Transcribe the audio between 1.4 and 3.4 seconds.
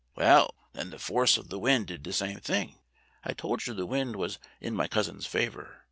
the wind did the same thing. I